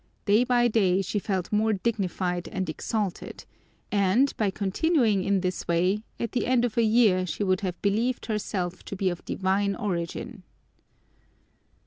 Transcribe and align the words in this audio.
Day 0.25 0.43
by 0.43 0.67
day 0.67 1.03
she 1.03 1.19
felt 1.19 1.51
more 1.51 1.73
dignified 1.73 2.47
and 2.47 2.67
exalted 2.67 3.45
and, 3.91 4.35
by 4.35 4.49
continuing 4.49 5.23
in 5.23 5.41
this 5.41 5.67
way, 5.67 6.01
at 6.19 6.31
the 6.31 6.47
end 6.47 6.65
of 6.65 6.75
a 6.75 6.81
year 6.81 7.23
she 7.27 7.43
would 7.43 7.61
have 7.61 7.79
believed 7.83 8.25
herself 8.25 8.83
to 8.85 8.95
be 8.95 9.09
of 9.11 9.23
divine 9.25 9.75
origin. 9.75 10.41